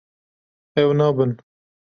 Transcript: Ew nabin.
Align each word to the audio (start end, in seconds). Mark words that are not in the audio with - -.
Ew 0.81 0.89
nabin. 0.99 1.31